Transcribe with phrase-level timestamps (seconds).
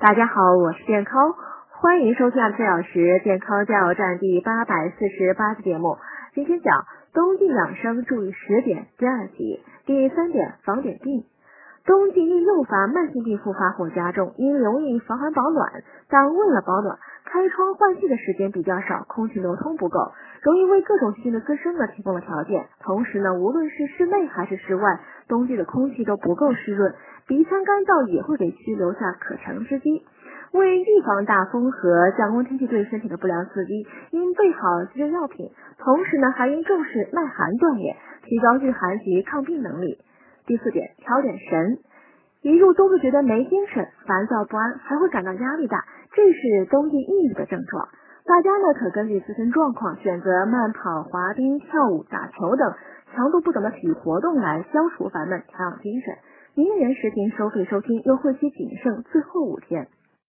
[0.00, 1.34] 大家好，我是健康，
[1.68, 5.98] 欢迎收听二十四小时健康加油站第八百四十八期节目。
[6.34, 11.24] 今天讲冬季养生注意十点第二集，第三点防点病。
[11.84, 15.70] 冬季易诱发慢性病复发或加重，因容易防寒保暖，
[16.08, 16.96] 但为了保暖，
[17.30, 22.66] 开窗换气的时间比较少，空气流通不够，容易为各种细菌的滋生呢提供了条件。
[22.80, 26.92] 同时呢，无论是室内还是室外，冬季的空气都不够湿润。
[27.28, 30.04] 鼻腔干燥也会给蛆留下可乘之机。
[30.52, 35.52] 为预防大风和降温天气对身体的不良刺激，应备好急救药品。
[35.78, 39.98] 同时呢，还应重视耐寒锻炼，提高御寒及抗病能力。
[40.46, 41.78] 第四点，调点神。
[42.42, 47.88] 一入冬就觉得没精神、烦躁不安，还会感到压力大，这是冬季抑郁的症状。
[48.24, 52.72] 大家呢，可根据自身状况选择慢跑、滑冰、跳舞、打球等
[53.14, 56.14] 强度不等的体育活动来消除烦闷、调养精神。
[56.54, 59.88] 名人视频收费收听，优惠期仅剩最后五天。